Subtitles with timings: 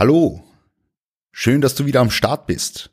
[0.00, 0.42] Hallo,
[1.30, 2.90] schön, dass du wieder am Start bist.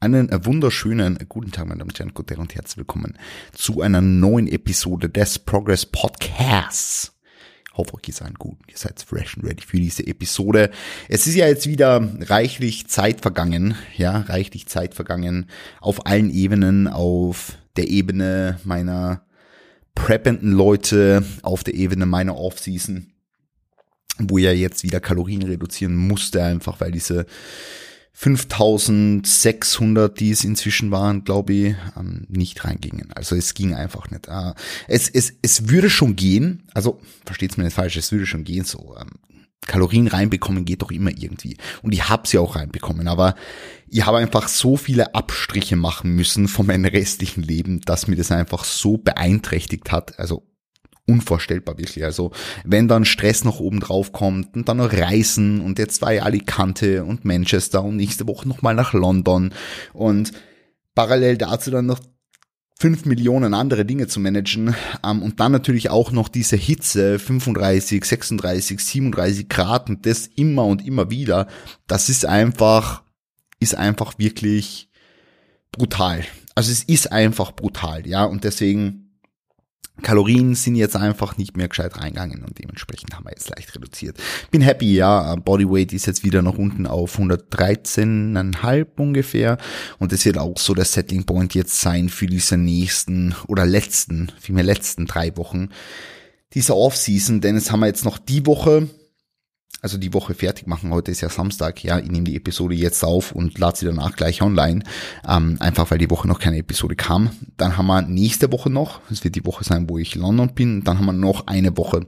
[0.00, 3.16] Einen wunderschönen guten Tag, meine Damen und Herren, guten und herzlich willkommen
[3.54, 7.18] zu einer neuen Episode des Progress Podcasts.
[7.70, 8.58] Ich hoffe, geht's allen gut.
[8.68, 10.70] Ihr seid fresh and ready für diese Episode.
[11.08, 15.46] Es ist ja jetzt wieder reichlich Zeit vergangen, ja, reichlich Zeit vergangen
[15.80, 19.24] auf allen Ebenen, auf der Ebene meiner
[19.94, 23.11] preppenden Leute, auf der Ebene meiner Offseason
[24.30, 27.26] wo er jetzt wieder Kalorien reduzieren musste, einfach weil diese
[28.14, 33.10] 5600, die es inzwischen waren, glaube ich, ähm, nicht reingingen.
[33.14, 34.28] Also es ging einfach nicht.
[34.28, 34.52] Äh,
[34.86, 38.64] es, es, es würde schon gehen, also versteht's mir nicht falsch, es würde schon gehen
[38.64, 38.94] so.
[39.00, 39.12] Ähm,
[39.66, 41.56] Kalorien reinbekommen geht doch immer irgendwie.
[41.82, 43.36] Und ich habe sie auch reinbekommen, aber
[43.88, 48.32] ich habe einfach so viele Abstriche machen müssen von meinem restlichen Leben, dass mir das
[48.32, 50.18] einfach so beeinträchtigt hat.
[50.18, 50.48] Also
[51.06, 52.04] unvorstellbar wirklich.
[52.04, 52.32] Also
[52.64, 56.22] wenn dann Stress noch oben drauf kommt und dann noch Reisen und jetzt war ja
[56.22, 59.52] Alicante und Manchester und nächste Woche nochmal nach London
[59.92, 60.32] und
[60.94, 62.00] parallel dazu dann noch
[62.78, 68.04] fünf Millionen andere Dinge zu managen ähm, und dann natürlich auch noch diese Hitze, 35,
[68.04, 71.46] 36, 37 Grad und das immer und immer wieder,
[71.86, 73.04] das ist einfach,
[73.60, 74.88] ist einfach wirklich
[75.70, 76.24] brutal.
[76.56, 79.01] Also es ist einfach brutal, ja, und deswegen
[80.00, 84.16] Kalorien sind jetzt einfach nicht mehr gescheit reingegangen und dementsprechend haben wir jetzt leicht reduziert.
[84.50, 89.58] Bin happy, ja, Bodyweight ist jetzt wieder nach unten auf 113,5 ungefähr.
[89.98, 94.32] Und es wird auch so der Setting Point jetzt sein für diese nächsten oder letzten,
[94.40, 95.68] vielmehr letzten drei Wochen.
[96.54, 98.88] Dieser Off-Season, denn jetzt haben wir jetzt noch die Woche,
[99.82, 100.92] also die Woche fertig machen.
[100.92, 104.14] Heute ist ja Samstag, ja, ich nehme die Episode jetzt auf und lade sie danach
[104.14, 104.84] gleich online,
[105.28, 107.30] ähm, einfach weil die Woche noch keine Episode kam.
[107.56, 110.84] Dann haben wir nächste Woche noch, es wird die Woche sein, wo ich London bin,
[110.84, 112.06] dann haben wir noch eine Woche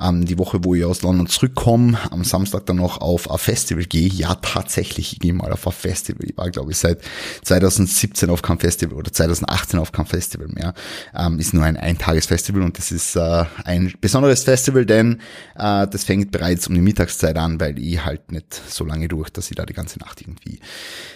[0.00, 3.84] ähm, die Woche, wo ich aus London zurückkomme, am Samstag dann noch auf ein Festival
[3.84, 4.08] gehe.
[4.08, 6.26] Ja, tatsächlich, ich gehe mal auf ein Festival.
[6.28, 7.00] Ich war, glaube ich, seit
[7.42, 10.74] 2017 auf keinem Festival oder 2018 auf keinem Festival mehr.
[11.14, 15.20] Ähm, ist nur ein Eintagesfestival und das ist äh, ein besonderes Festival, denn
[15.56, 19.30] äh, das fängt bereits um die Mittagszeit an, weil ich halt nicht so lange durch,
[19.30, 20.60] dass ich da die ganze Nacht irgendwie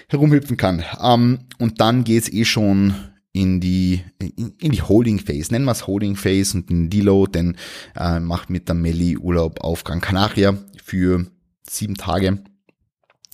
[0.08, 0.84] herumhüpfen kann.
[1.02, 2.94] Ähm, und dann geht's eh schon
[3.32, 7.56] in die, in, die Holding Phase, nennen wir es Holding Phase und in Deload, denn
[7.96, 11.26] äh, macht mit der Melli Urlaub auf Gran Canaria für
[11.68, 12.42] sieben Tage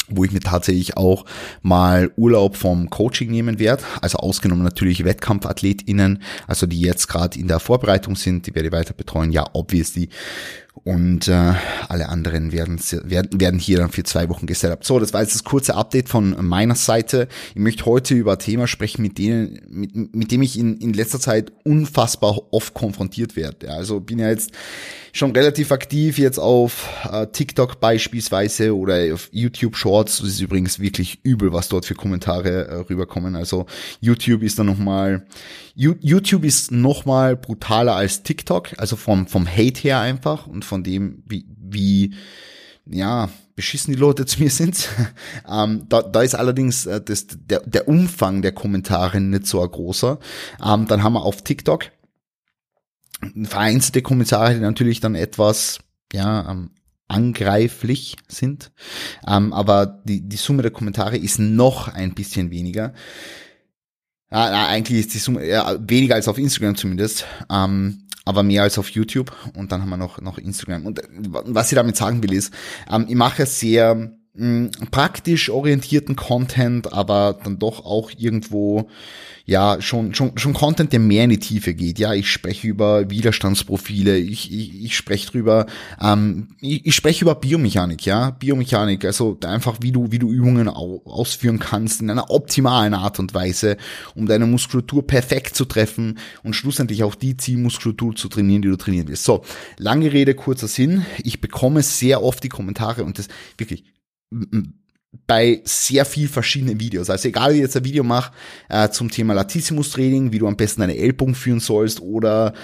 [0.09, 1.25] wo ich mir tatsächlich auch
[1.63, 7.49] mal Urlaub vom Coaching nehmen werde, also ausgenommen natürlich WettkampfathletInnen, also die jetzt gerade in
[7.49, 10.09] der Vorbereitung sind, die werde ich weiter betreuen, ja, obviously
[10.85, 11.55] und äh,
[11.89, 14.85] alle anderen werden, werden, werden hier dann für zwei Wochen gesetupt.
[14.85, 17.29] So, das war jetzt das kurze Update von meiner Seite.
[17.55, 20.93] Ich möchte heute über ein Thema sprechen, mit, denen, mit, mit dem ich in, in
[20.93, 23.71] letzter Zeit unfassbar oft konfrontiert werde.
[23.71, 24.53] Also bin ja jetzt
[25.17, 30.19] schon relativ aktiv jetzt auf äh, TikTok beispielsweise oder auf YouTube Shorts.
[30.19, 33.35] Das ist übrigens wirklich übel, was dort für Kommentare äh, rüberkommen.
[33.35, 33.67] Also
[34.01, 35.27] YouTube ist dann nochmal,
[35.75, 41.23] YouTube ist nochmal brutaler als TikTok, also vom, vom Hate her einfach und von dem,
[41.27, 42.15] wie, wie
[42.87, 44.89] ja, beschissen die Leute zu mir sind.
[45.51, 49.71] ähm, da, da ist allerdings äh, das, der, der Umfang der Kommentare nicht so ein
[49.71, 50.19] großer.
[50.65, 51.91] Ähm, dann haben wir auf TikTok
[53.45, 55.79] vereinzelte Kommentare, die natürlich dann etwas,
[56.13, 56.71] ja, ähm,
[57.09, 58.73] angreiflich sind.
[59.27, 62.95] Ähm, aber die, die Summe der Kommentare ist noch ein bisschen weniger.
[64.31, 67.25] Ja, eigentlich ist die Summe ja, weniger als auf Instagram zumindest.
[67.51, 70.85] Ähm, aber mehr als auf YouTube und dann haben wir noch, noch Instagram.
[70.85, 71.09] Und äh,
[71.47, 72.53] was ich damit sagen will ist,
[72.91, 78.89] ähm, ich mache sehr mh, hm, praktisch orientierten Content, aber dann doch auch irgendwo
[79.47, 82.01] ja schon, schon, schon Content, der mehr in die Tiefe geht.
[82.01, 85.67] Ja, ich spreche über Widerstandsprofile, ich, ich, ich spreche drüber,
[86.01, 90.69] ähm, ich, ich spreche über Biomechanik, ja, Biomechanik, also einfach wie du, wie du Übungen
[90.69, 93.77] ausführen kannst in einer optimalen Art und Weise,
[94.17, 98.77] um deine Muskulatur perfekt zu treffen und schlussendlich auch die Zielmuskulatur zu trainieren, die du
[98.77, 99.25] trainieren willst.
[99.25, 99.45] So,
[99.79, 101.07] lange Rede, kurzer Sinn.
[101.23, 103.85] Ich bekomme sehr oft die Kommentare und das wirklich
[105.27, 107.11] bei sehr viel verschiedenen Videos.
[107.11, 108.33] Also egal, wie ich jetzt ein Video mache
[108.69, 112.55] äh, zum Thema Latissimus Training, wie du am besten eine Ellbogen führen sollst oder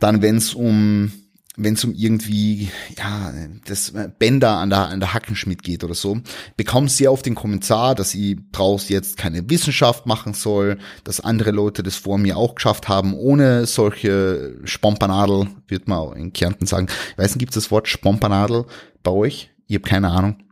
[0.00, 1.12] dann, wenn es um
[1.58, 3.32] wenn es um irgendwie ja
[3.64, 6.20] das Bänder an der an der Hackenschmidt geht oder so,
[6.58, 11.52] bekomme sehr oft den Kommentar, dass ich draus jetzt keine Wissenschaft machen soll, dass andere
[11.52, 16.88] Leute das vor mir auch geschafft haben, ohne solche Spompanadel, wird man in Kärnten sagen.
[17.12, 18.66] Ich weiß nicht, gibt es das Wort Spompanadel
[19.02, 19.50] bei euch?
[19.66, 20.45] Ich habe keine Ahnung äh,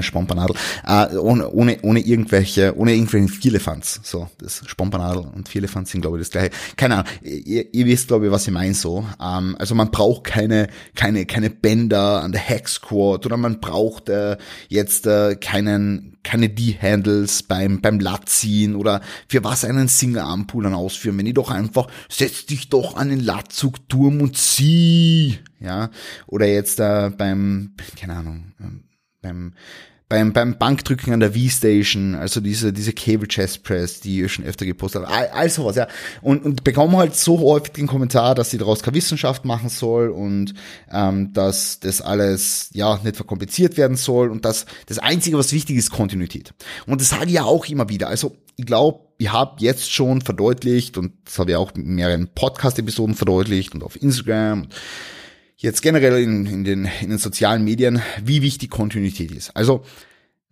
[0.00, 0.56] Spompanadel,
[0.86, 4.00] äh, ohne, ohne, ohne irgendwelche, ohne irgendwelche Vierlefanz.
[4.02, 6.50] So, das Spompanadel und Vierlefanz sind, glaube ich, das gleiche.
[6.76, 9.06] Keine Ahnung, ihr, ihr wisst, glaube ich, was ich meine so.
[9.20, 14.08] Ähm, also man braucht keine, keine, keine Bänder an der Hack Squad oder man braucht
[14.08, 14.36] äh,
[14.68, 21.18] jetzt äh, keinen, keine D-Handles beim, beim Latziehen oder für was einen Singer-Armpull dann ausführen,
[21.18, 25.90] wenn ich doch einfach, setz dich doch an den Latzugturm und zieh, ja,
[26.26, 28.84] oder jetzt äh, beim, keine Ahnung, ähm,
[29.22, 29.54] beim
[30.12, 34.44] beim, beim Bankdrücken an der V-Station, also diese, diese Cable Chest Press, die ihr schon
[34.44, 35.88] öfter gepostet habt, all, all sowas, ja.
[36.20, 40.10] Und, und bekommen halt so häufig den Kommentar, dass sie daraus keine Wissenschaft machen soll
[40.10, 40.52] und
[40.92, 45.78] ähm, dass das alles ja nicht verkompliziert werden soll und dass das Einzige, was wichtig
[45.78, 46.52] ist, Kontinuität.
[46.86, 48.08] Und das sage ich ja auch immer wieder.
[48.08, 52.28] Also ich glaube, ihr habt jetzt schon verdeutlicht, und das habe ich auch in mehreren
[52.34, 54.68] Podcast-Episoden verdeutlicht und auf Instagram
[55.56, 59.56] jetzt generell in, in, den, in den sozialen Medien, wie wichtig Kontinuität ist.
[59.56, 59.84] Also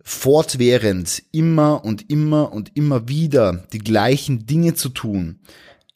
[0.03, 5.39] fortwährend immer und immer und immer wieder die gleichen Dinge zu tun,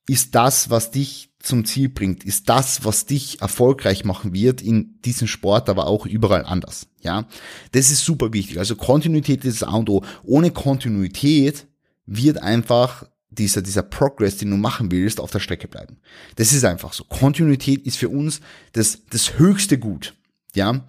[0.08, 5.00] ist das, was dich zum Ziel bringt, ist das, was dich erfolgreich machen wird in
[5.02, 6.88] diesem Sport, aber auch überall anders.
[7.02, 7.28] Ja,
[7.72, 8.58] das ist super wichtig.
[8.58, 10.04] Also Kontinuität ist das A und O.
[10.24, 11.68] Ohne Kontinuität
[12.06, 13.06] wird einfach
[13.38, 15.98] dieser, dieser Progress, den du machen willst, auf der Strecke bleiben.
[16.36, 17.04] Das ist einfach so.
[17.04, 18.42] Kontinuität ist für uns
[18.74, 20.16] das, das höchste Gut.
[20.56, 20.86] Ja,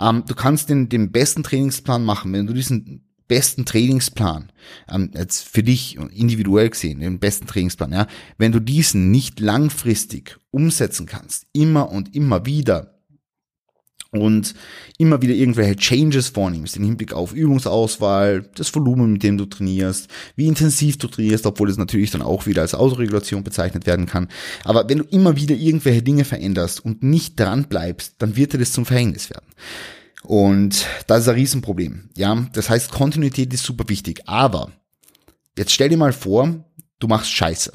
[0.00, 4.52] ähm, du kannst den, den besten Trainingsplan machen, wenn du diesen besten Trainingsplan,
[4.90, 8.06] ähm, jetzt für dich individuell gesehen, den besten Trainingsplan, ja,
[8.38, 13.01] wenn du diesen nicht langfristig umsetzen kannst, immer und immer wieder,
[14.12, 14.54] und
[14.98, 20.08] immer wieder irgendwelche Changes vornimmst im Hinblick auf Übungsauswahl, das Volumen, mit dem du trainierst,
[20.36, 24.28] wie intensiv du trainierst, obwohl es natürlich dann auch wieder als Autoregulation bezeichnet werden kann.
[24.64, 28.58] Aber wenn du immer wieder irgendwelche Dinge veränderst und nicht dran bleibst, dann wird dir
[28.58, 29.46] das zum Verhängnis werden.
[30.22, 32.10] Und das ist ein Riesenproblem.
[32.16, 34.22] Ja, das heißt, Kontinuität ist super wichtig.
[34.26, 34.70] Aber
[35.56, 36.64] jetzt stell dir mal vor,
[36.98, 37.72] du machst Scheiße.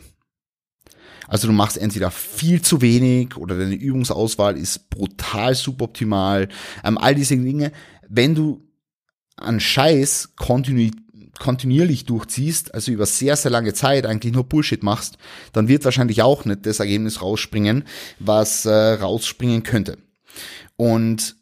[1.28, 6.48] Also du machst entweder viel zu wenig oder deine Übungsauswahl ist brutal suboptimal.
[6.84, 7.72] Ähm, all diese Dinge.
[8.08, 8.62] Wenn du
[9.36, 10.92] an Scheiß kontinu
[11.40, 15.20] kontinuierlich durchziehst, also über sehr, sehr lange Zeit eigentlich nur Bullshit machst,
[15.54, 17.84] dann wird wahrscheinlich auch nicht das Ergebnis rausspringen,
[18.18, 20.00] was äh, rausspringen könnte.
[20.78, 21.36] Und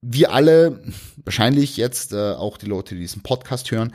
[0.00, 0.82] wir alle,
[1.24, 3.92] wahrscheinlich jetzt äh, auch die Leute, die diesen Podcast hören,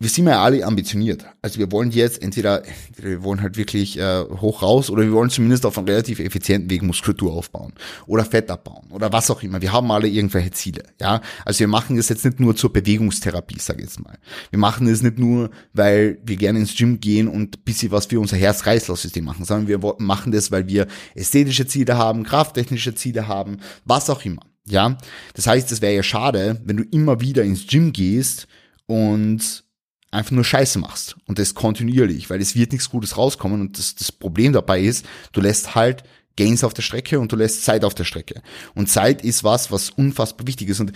[0.00, 1.26] wir sind ja alle ambitioniert.
[1.42, 2.62] Also wir wollen jetzt entweder,
[2.96, 6.70] wir wollen halt wirklich äh, hoch raus oder wir wollen zumindest auf einem relativ effizienten
[6.70, 7.74] Weg Muskulatur aufbauen
[8.06, 9.60] oder Fett abbauen oder was auch immer.
[9.60, 10.84] Wir haben alle irgendwelche Ziele.
[10.98, 14.18] Ja, also wir machen das jetzt nicht nur zur Bewegungstherapie, sage ich jetzt mal.
[14.48, 18.20] Wir machen das nicht nur, weil wir gerne ins Gym gehen und bisschen was für
[18.20, 23.58] unser Herz-Kreislauf-System machen, sondern wir machen das, weil wir ästhetische Ziele haben, krafttechnische Ziele haben,
[23.84, 24.40] was auch immer.
[24.66, 24.96] Ja,
[25.34, 28.46] das heißt, es wäre ja schade, wenn du immer wieder ins Gym gehst
[28.86, 29.64] und
[30.10, 33.94] einfach nur Scheiße machst und das kontinuierlich, weil es wird nichts Gutes rauskommen und das,
[33.94, 36.02] das Problem dabei ist, du lässt halt
[36.36, 38.42] Gains auf der Strecke und du lässt Zeit auf der Strecke.
[38.74, 40.92] Und Zeit ist was, was unfassbar wichtig ist und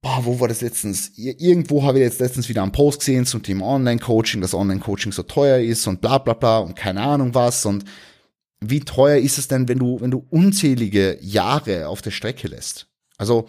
[0.00, 1.12] boah, wo war das letztens?
[1.16, 5.22] Irgendwo habe ich jetzt letztens wieder einen Post gesehen zum Thema Online-Coaching, dass Online-Coaching so
[5.22, 7.84] teuer ist und bla bla bla und keine Ahnung was und
[8.60, 12.86] wie teuer ist es denn, wenn du, wenn du unzählige Jahre auf der Strecke lässt?
[13.18, 13.48] Also,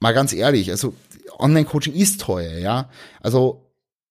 [0.00, 0.94] mal ganz ehrlich, also
[1.38, 2.90] Online-Coaching ist teuer, ja.
[3.20, 3.67] Also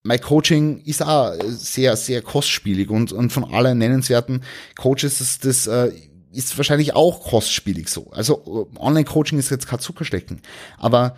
[0.07, 4.41] mein Coaching ist auch sehr, sehr kostspielig und, und von allen nennenswerten
[4.77, 5.91] Coaches ist das, äh,
[6.31, 8.09] ist wahrscheinlich auch kostspielig so.
[8.11, 10.41] Also Online-Coaching ist jetzt kein Zuckerstecken.
[10.77, 11.17] Aber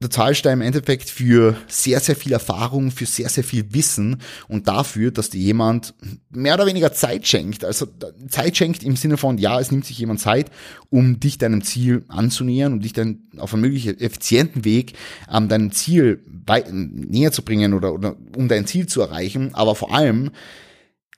[0.00, 4.18] du zahlst da im Endeffekt für sehr, sehr viel Erfahrung, für sehr, sehr viel Wissen
[4.46, 5.94] und dafür, dass dir jemand
[6.30, 7.64] mehr oder weniger Zeit schenkt.
[7.64, 7.86] Also
[8.28, 10.50] Zeit schenkt im Sinne von, ja, es nimmt sich jemand Zeit,
[10.90, 14.92] um dich deinem Ziel anzunähern, um dich dann auf einem möglichen effizienten Weg
[15.32, 16.22] ähm, deinem Ziel
[16.70, 19.54] näher zu bringen oder, oder um dein Ziel zu erreichen.
[19.54, 20.30] Aber vor allem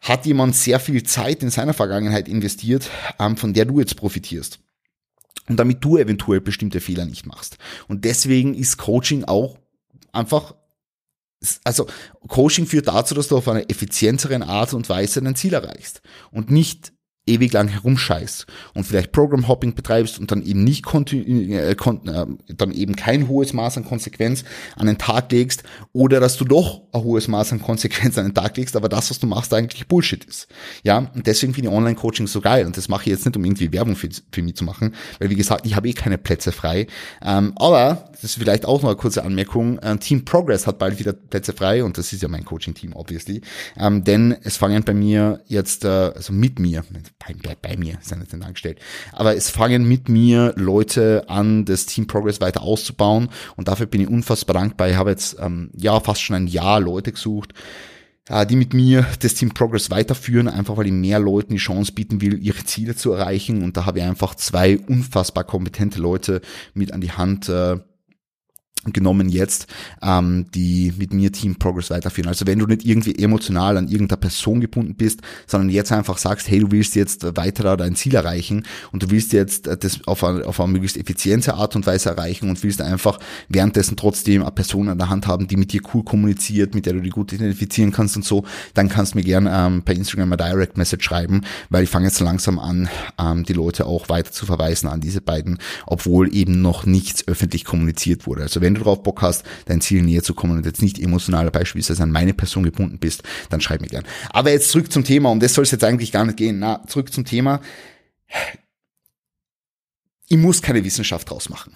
[0.00, 2.88] hat jemand sehr viel Zeit in seiner Vergangenheit investiert,
[3.18, 4.60] ähm, von der du jetzt profitierst
[5.48, 7.58] und damit du eventuell bestimmte Fehler nicht machst.
[7.88, 9.58] Und deswegen ist Coaching auch
[10.12, 10.54] einfach
[11.62, 11.86] also
[12.26, 16.50] Coaching führt dazu, dass du auf einer effizienteren Art und Weise dein Ziel erreichst und
[16.50, 16.92] nicht
[17.28, 22.72] ewig lang herumscheißt und vielleicht Program Hopping betreibst und dann eben nicht äh, äh, dann
[22.72, 24.44] eben kein hohes Maß an Konsequenz
[24.76, 28.34] an den Tag legst oder dass du doch ein hohes Maß an Konsequenz an den
[28.34, 30.48] Tag legst, aber das, was du machst, eigentlich Bullshit ist.
[30.82, 33.44] Ja, und deswegen finde ich Online-Coaching so geil und das mache ich jetzt nicht, um
[33.44, 36.52] irgendwie Werbung für, für mich zu machen, weil wie gesagt, ich habe eh keine Plätze
[36.52, 36.86] frei.
[37.22, 39.78] Ähm, aber das ist vielleicht auch noch eine kurze Anmerkung.
[39.78, 43.42] Äh, Team Progress hat bald wieder Plätze frei und das ist ja mein Coaching-Team, obviously.
[43.76, 46.84] Ähm, denn es fangen bei mir jetzt, äh, also mit mir,
[47.18, 48.78] bei, bei, bei mir, ist ja nicht angestellt.
[49.12, 54.00] Aber es fangen mit mir Leute an, das Team Progress weiter auszubauen und dafür bin
[54.00, 54.88] ich unfassbar dankbar.
[54.88, 57.54] Ich habe jetzt ähm, ja fast schon ein Jahr Leute gesucht,
[58.28, 61.92] äh, die mit mir das Team Progress weiterführen, einfach weil ich mehr Leuten die Chance
[61.92, 63.62] bieten will, ihre Ziele zu erreichen.
[63.62, 66.40] Und da habe ich einfach zwei unfassbar kompetente Leute
[66.74, 67.78] mit an die Hand, äh,
[68.84, 69.66] genommen jetzt,
[70.02, 72.28] ähm, die mit mir Team Progress weiterführen.
[72.28, 76.48] Also wenn du nicht irgendwie emotional an irgendeiner Person gebunden bist, sondern jetzt einfach sagst,
[76.48, 80.46] hey, du willst jetzt weiter dein Ziel erreichen und du willst jetzt das auf eine,
[80.46, 83.18] auf eine möglichst effiziente Art und Weise erreichen und willst einfach
[83.48, 86.94] währenddessen trotzdem eine Person an der Hand haben, die mit dir cool kommuniziert, mit der
[86.94, 88.44] du dich gut identifizieren kannst und so,
[88.74, 92.06] dann kannst du mir gerne ähm, per Instagram eine Direct Message schreiben, weil ich fange
[92.06, 96.62] jetzt langsam an, ähm, die Leute auch weiter zu verweisen an diese beiden, obwohl eben
[96.62, 98.42] noch nichts öffentlich kommuniziert wurde.
[98.42, 101.50] Also wenn du drauf Bock hast, dein Ziel näher zu kommen und jetzt nicht emotional
[101.50, 104.04] beispielsweise an meine Person gebunden bist, dann schreib mir gern.
[104.28, 106.58] Aber jetzt zurück zum Thema, um das soll es jetzt eigentlich gar nicht gehen.
[106.58, 107.62] Na, zurück zum Thema.
[110.26, 111.72] Ich muss keine Wissenschaft draus machen.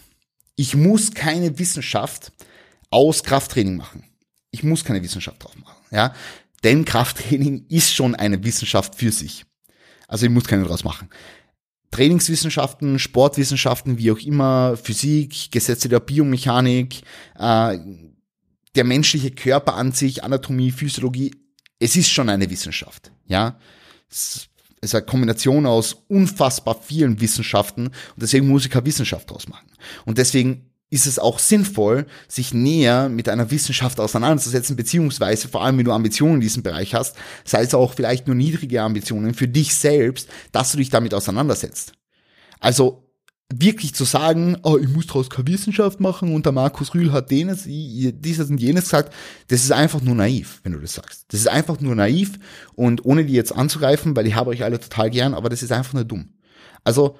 [0.54, 2.30] Ich muss keine Wissenschaft
[2.90, 4.04] aus Krafttraining machen.
[4.50, 6.14] Ich muss keine Wissenschaft drauf machen, ja.
[6.62, 9.46] Denn Krafttraining ist schon eine Wissenschaft für sich.
[10.08, 11.08] Also ich muss keine draus machen.
[11.92, 17.02] Trainingswissenschaften, Sportwissenschaften, wie auch immer, Physik, Gesetze der Biomechanik,
[17.38, 17.78] äh,
[18.74, 21.32] der menschliche Körper an sich, Anatomie, Physiologie,
[21.78, 23.58] es ist schon eine Wissenschaft, ja.
[24.10, 24.48] Es
[24.80, 29.70] ist eine Kombination aus unfassbar vielen Wissenschaften und deswegen muss ich keine Wissenschaft draus machen.
[30.04, 35.78] Und deswegen ist es auch sinnvoll, sich näher mit einer Wissenschaft auseinanderzusetzen, beziehungsweise vor allem,
[35.78, 39.48] wenn du Ambitionen in diesem Bereich hast, sei es auch vielleicht nur niedrige Ambitionen für
[39.48, 41.94] dich selbst, dass du dich damit auseinandersetzt.
[42.60, 43.08] Also
[43.50, 47.30] wirklich zu sagen, oh, ich muss daraus keine Wissenschaft machen und der Markus Rühl hat
[47.30, 49.14] denes, dieses und jenes gesagt,
[49.48, 51.24] das ist einfach nur naiv, wenn du das sagst.
[51.28, 52.38] Das ist einfach nur naiv
[52.74, 55.72] und ohne die jetzt anzugreifen, weil ich habe euch alle total gern, aber das ist
[55.72, 56.34] einfach nur dumm.
[56.84, 57.18] Also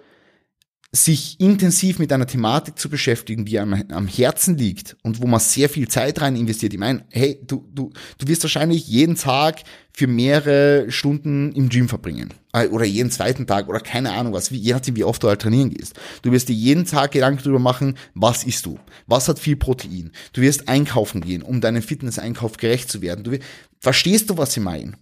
[0.95, 5.41] sich intensiv mit einer Thematik zu beschäftigen, die einem am Herzen liegt und wo man
[5.41, 6.75] sehr viel Zeit rein investiert.
[6.75, 9.63] Ich meine, hey, du, du, du wirst wahrscheinlich jeden Tag
[9.95, 12.35] für mehrere Stunden im Gym verbringen.
[12.53, 15.29] Äh, oder jeden zweiten Tag oder keine Ahnung was, wie, je nachdem, wie oft du
[15.29, 15.95] halt trainieren gehst.
[16.21, 18.79] Du wirst dir jeden Tag Gedanken darüber machen, was isst du?
[19.07, 20.11] Was hat viel Protein?
[20.35, 23.25] Du wirst einkaufen gehen, um deinem Fitness-Einkauf gerecht zu werden.
[23.25, 23.39] Du,
[23.81, 24.93] verstehst du, was ich meine?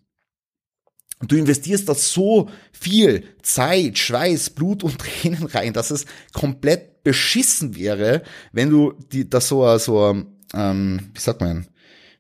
[1.26, 7.76] Du investierst da so viel Zeit, Schweiß, Blut und Tränen rein, dass es komplett beschissen
[7.76, 8.22] wäre,
[8.52, 10.24] wenn du die, das so, so,
[10.54, 11.66] ähm, wie sagt man,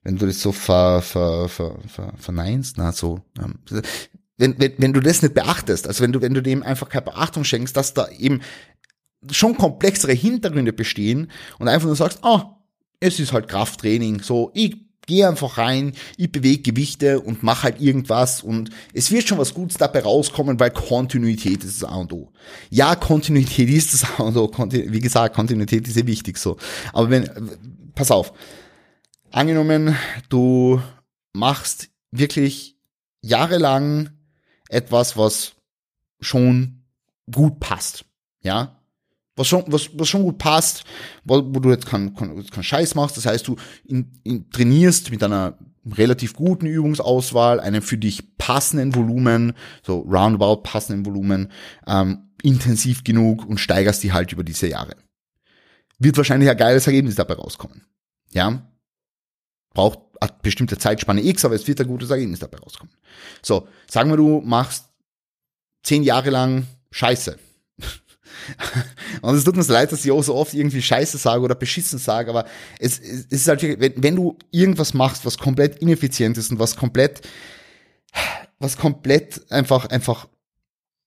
[0.02, 3.58] wenn du das so ver, ver, ver, ver, verneinst, na, so, ähm,
[4.36, 7.04] wenn, wenn, wenn du das nicht beachtest, also wenn du, wenn du dem einfach keine
[7.04, 8.40] Beachtung schenkst, dass da eben
[9.30, 12.56] schon komplexere Hintergründe bestehen und einfach nur sagst, ah, oh,
[13.00, 17.80] es ist halt Krafttraining, so, ich gehe einfach rein, ich bewege Gewichte und mache halt
[17.80, 22.12] irgendwas und es wird schon was Gutes dabei rauskommen, weil Kontinuität ist das A und
[22.12, 22.32] O.
[22.70, 24.50] Ja, Kontinuität ist das A und O.
[24.70, 26.56] Wie gesagt, Kontinuität ist sehr wichtig so.
[26.92, 27.28] Aber wenn,
[27.94, 28.32] pass auf.
[29.32, 29.96] Angenommen,
[30.28, 30.80] du
[31.32, 32.76] machst wirklich
[33.22, 34.10] jahrelang
[34.68, 35.52] etwas, was
[36.20, 36.82] schon
[37.30, 38.04] gut passt.
[38.42, 38.79] Ja,
[39.40, 40.84] was schon, was, was schon gut passt,
[41.24, 43.16] wo, wo du jetzt keinen kein, kein Scheiß machst.
[43.16, 43.56] Das heißt, du
[43.86, 45.58] in, in, trainierst mit einer
[45.96, 51.50] relativ guten Übungsauswahl, einem für dich passenden Volumen, so roundabout passenden Volumen,
[51.86, 54.94] ähm, intensiv genug und steigerst die halt über diese Jahre.
[55.98, 57.82] Wird wahrscheinlich ein geiles Ergebnis dabei rauskommen.
[58.32, 58.70] Ja?
[59.72, 62.94] Braucht eine bestimmte Zeitspanne X, aber es wird ein gutes Ergebnis dabei rauskommen.
[63.42, 64.86] So, sagen wir, du machst
[65.82, 67.38] zehn Jahre lang Scheiße
[69.22, 71.98] und es tut mir leid, dass ich auch so oft irgendwie Scheiße sage oder beschissen
[71.98, 72.46] sage, aber
[72.78, 76.76] es, es ist halt, wenn, wenn du irgendwas machst, was komplett ineffizient ist und was
[76.76, 77.20] komplett,
[78.58, 80.28] was komplett einfach, einfach,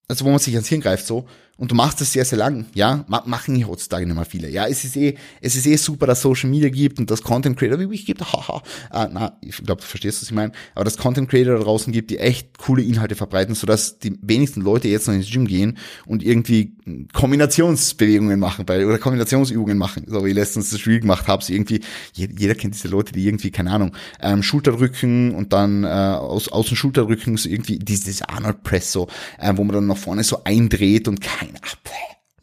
[0.08, 2.66] also wo man sich ans Hirn greift so, und du machst das sehr, sehr lang,
[2.74, 4.48] ja, machen hier heutzutage nicht mehr viele.
[4.50, 7.56] Ja, es ist eh, es ist eh super, dass Social Media gibt und dass Content
[7.56, 10.84] Creator wie ich gibt, haha, ah, na, ich glaube, du verstehst, was ich meine, aber
[10.84, 14.88] dass Content Creator da draußen gibt, die echt coole Inhalte verbreiten, sodass die wenigsten Leute
[14.88, 16.76] jetzt noch ins Gym gehen und irgendwie
[17.12, 21.52] Kombinationsbewegungen machen bei, oder Kombinationsübungen machen, so wie ich letztens das Spiel gemacht habe, so
[21.52, 21.80] irgendwie,
[22.14, 26.76] jeder kennt diese Leute, die irgendwie, keine Ahnung, ähm, Schulterdrücken und dann äh, aus, außen
[26.76, 29.08] Schulterdrücken so irgendwie dieses Arnold Press so,
[29.38, 31.43] äh, wo man dann nach vorne so eindreht und keine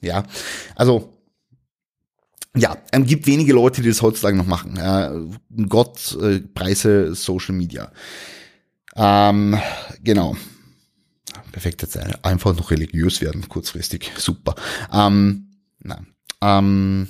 [0.01, 0.23] ja,
[0.75, 1.17] also
[2.55, 4.75] ja, ähm, gibt wenige Leute, die das heutzutage noch machen.
[4.77, 7.91] Äh, Gott äh, preise Social Media.
[8.95, 9.57] Ähm,
[10.03, 10.35] genau.
[11.51, 14.11] Perfekt, jetzt einfach noch religiös werden, kurzfristig.
[14.17, 14.55] Super.
[14.91, 15.47] Ähm,
[15.79, 16.01] na,
[16.41, 17.07] ähm,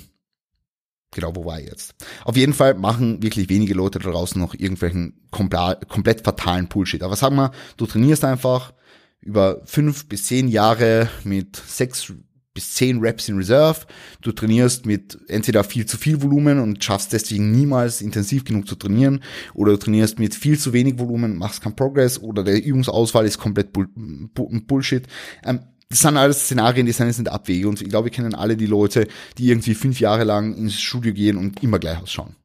[1.10, 1.94] genau, wo war ich jetzt?
[2.24, 7.02] Auf jeden Fall machen wirklich wenige Leute da draußen noch irgendwelchen komplett fatalen Bullshit.
[7.02, 8.74] Aber sag mal, du trainierst einfach,
[9.22, 12.12] über fünf bis zehn Jahre mit sechs
[12.54, 13.80] bis zehn Reps in Reserve.
[14.20, 18.74] Du trainierst mit entweder viel zu viel Volumen und schaffst deswegen niemals intensiv genug zu
[18.74, 19.22] trainieren
[19.54, 23.38] oder du trainierst mit viel zu wenig Volumen, machst keinen Progress oder der Übungsauswahl ist
[23.38, 25.06] komplett Bull Bullshit.
[25.44, 28.66] Ähm, das sind alles Szenarien, die sind Abwege und ich glaube, wir kennen alle die
[28.66, 32.36] Leute, die irgendwie fünf Jahre lang ins Studio gehen und immer gleich ausschauen.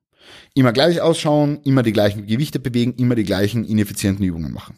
[0.53, 4.77] Immer gleich ausschauen, immer die gleichen Gewichte bewegen, immer die gleichen ineffizienten Übungen machen.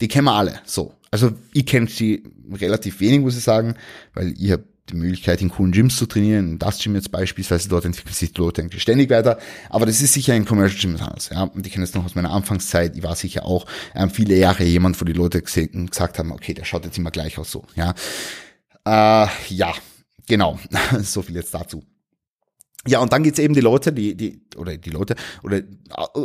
[0.00, 0.94] Die kennen wir alle, so.
[1.14, 3.76] Also ich kenne sie relativ wenig, muss ich sagen,
[4.14, 6.58] weil ich habe die Möglichkeit, in coolen Gyms zu trainieren.
[6.58, 9.38] Das Gym jetzt beispielsweise, dort entwickeln sich die Leute eigentlich ständig weiter.
[9.70, 11.30] Aber das ist sicher ein Commercial Gym anders.
[11.32, 11.44] Ja?
[11.44, 12.96] Und ich kenne es noch aus meiner Anfangszeit.
[12.96, 16.52] Ich war sicher auch ähm, viele Jahre jemand, wo die Leute gesehen, gesagt haben, okay,
[16.52, 17.64] der schaut jetzt immer gleich aus so.
[17.76, 17.94] Ja,
[18.84, 19.72] äh, ja
[20.26, 20.58] genau.
[21.00, 21.84] so viel jetzt dazu.
[22.86, 25.62] Ja, und dann geht's eben die Leute, die, die, oder die Leute, oder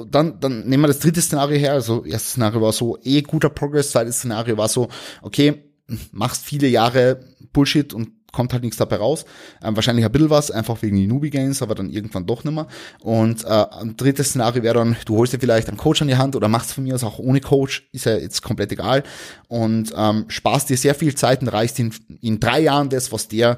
[0.07, 1.73] dann, dann nehmen wir das dritte Szenario her.
[1.73, 4.89] Also, erstes Szenario war so, eh guter Progress, zweites Szenario war so,
[5.21, 5.63] okay,
[6.11, 7.21] machst viele Jahre
[7.53, 9.25] Bullshit und kommt halt nichts dabei raus.
[9.63, 12.67] Ähm, wahrscheinlich ein bisschen was, einfach wegen die Newbie Games, aber dann irgendwann doch nimmer.
[13.01, 16.17] Und äh, ein drittes Szenario wäre dann, du holst dir vielleicht einen Coach an die
[16.17, 19.03] Hand oder machst von mir aus auch ohne Coach, ist ja jetzt komplett egal.
[19.47, 23.27] Und ähm, sparst dir sehr viel Zeit und reichst in, in drei Jahren das, was
[23.27, 23.57] der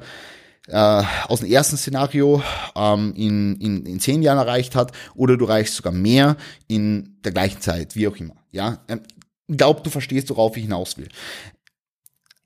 [0.68, 2.42] äh, aus dem ersten Szenario
[2.76, 6.36] ähm, in, in, in zehn Jahren erreicht hat, oder du reichst sogar mehr
[6.68, 8.36] in der gleichen Zeit, wie auch immer.
[8.50, 9.00] Ja, ähm,
[9.48, 11.08] glaub, du verstehst, worauf ich hinaus will.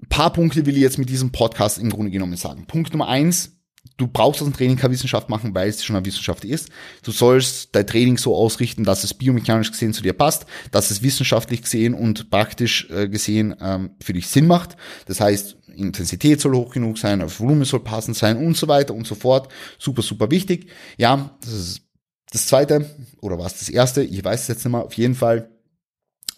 [0.03, 2.67] Ein paar Punkte will ich jetzt mit diesem Podcast im Grunde genommen sagen.
[2.67, 3.53] Punkt Nummer eins,
[3.97, 6.69] du brauchst aus dem Training keine Wissenschaft machen, weil es schon eine Wissenschaft ist.
[7.03, 11.03] Du sollst dein Training so ausrichten, dass es biomechanisch gesehen zu dir passt, dass es
[11.03, 14.77] wissenschaftlich gesehen und praktisch äh, gesehen ähm, für dich Sinn macht.
[15.07, 18.95] Das heißt, Intensität soll hoch genug sein, das Volumen soll passend sein und so weiter
[18.95, 19.53] und so fort.
[19.79, 20.71] Super, super wichtig.
[20.97, 21.83] Ja, das ist
[22.31, 25.51] das zweite, oder was das erste, ich weiß es jetzt nicht mehr, auf jeden Fall.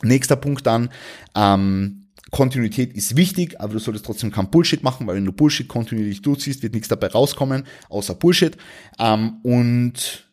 [0.02, 0.90] Nächster Punkt dann,
[1.34, 5.66] ähm, Kontinuität ist wichtig, aber du solltest trotzdem kein Bullshit machen, weil wenn du Bullshit
[5.66, 8.56] kontinuierlich durchziehst, wird nichts dabei rauskommen, außer Bullshit.
[8.98, 10.28] Ähm, und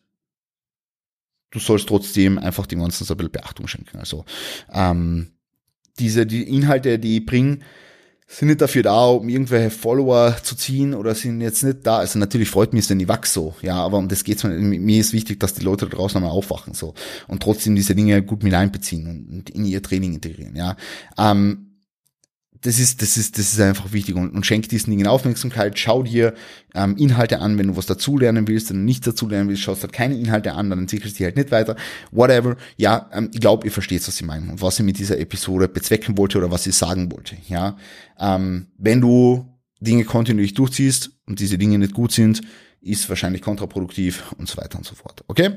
[1.50, 3.98] du sollst trotzdem einfach dem Ganzen so ein bisschen Beachtung schenken.
[3.98, 4.24] Also
[4.72, 5.32] ähm,
[5.98, 7.60] diese die Inhalte, die ich bringe,
[8.28, 11.98] sind nicht dafür da, um irgendwelche Follower zu ziehen oder sind jetzt nicht da.
[11.98, 14.50] Also natürlich freut mich, wenn ich wachse so, ja, aber um das geht's mir.
[14.58, 16.94] Mir ist wichtig, dass die Leute da draußen einmal aufwachen so
[17.28, 20.76] und trotzdem diese Dinge gut mit einbeziehen und in ihr Training integrieren, ja.
[21.16, 21.65] Ähm,
[22.66, 25.78] das ist, das ist, das ist einfach wichtig und, und schenk diesen Dingen Aufmerksamkeit.
[25.78, 26.34] Schau dir
[26.74, 29.92] ähm, Inhalte an, wenn du was dazulernen willst, wenn du nichts dazulernen willst, schaust halt
[29.92, 31.76] keine Inhalte an, dann entwickelst du dich halt nicht weiter.
[32.10, 32.56] Whatever.
[32.76, 35.68] Ja, ähm, ich glaube, ihr versteht, was ich meine und was ich mit dieser Episode
[35.68, 37.36] bezwecken wollte oder was ich sagen wollte.
[37.48, 37.76] Ja,
[38.18, 39.46] ähm, wenn du
[39.80, 42.40] Dinge kontinuierlich durchziehst und diese Dinge nicht gut sind,
[42.80, 45.22] ist wahrscheinlich kontraproduktiv und so weiter und so fort.
[45.28, 45.50] Okay?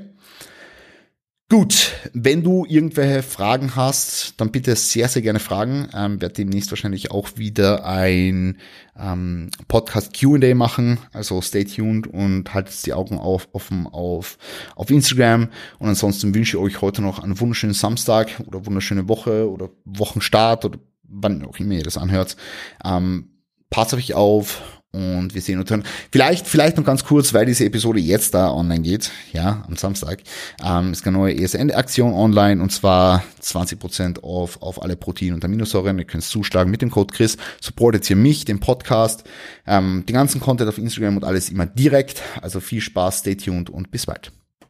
[1.52, 5.90] Gut, wenn du irgendwelche Fragen hast, dann bitte sehr, sehr gerne fragen.
[5.96, 8.60] Ähm, werde demnächst wahrscheinlich auch wieder ein
[8.96, 11.00] ähm, Podcast Q&A machen.
[11.12, 14.38] Also stay tuned und haltet die Augen auf, offen auf,
[14.76, 15.50] auf Instagram.
[15.80, 20.66] Und ansonsten wünsche ich euch heute noch einen wunderschönen Samstag oder wunderschöne Woche oder Wochenstart
[20.66, 22.38] oder wann auch immer ihr das anhört.
[22.86, 23.32] Ähm,
[23.72, 25.84] passt auf euch auf und wir sehen uns hören.
[26.12, 30.19] Vielleicht, vielleicht noch ganz kurz, weil diese Episode jetzt da online geht, ja, am Samstag,
[30.65, 35.99] ähm, ist eine neue ESN-Aktion online und zwar 20% auf, auf alle Protein- und Aminosäuren.
[35.99, 37.38] Ihr könnt zuschlagen mit dem Code Chris.
[37.62, 39.23] Supportet hier mich, den Podcast,
[39.67, 42.21] ähm, den ganzen Content auf Instagram und alles immer direkt.
[42.41, 44.32] Also viel Spaß, stay tuned und bis bald.